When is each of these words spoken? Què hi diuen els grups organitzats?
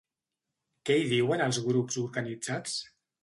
Què 0.89 0.95
hi 0.99 1.03
diuen 1.11 1.45
els 1.47 1.59
grups 1.67 1.99
organitzats? 2.05 2.77